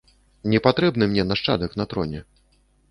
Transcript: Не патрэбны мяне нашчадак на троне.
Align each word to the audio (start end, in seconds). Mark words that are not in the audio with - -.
Не 0.53 0.61
патрэбны 0.67 1.03
мяне 1.11 1.27
нашчадак 1.33 1.71
на 1.83 1.91
троне. 1.95 2.29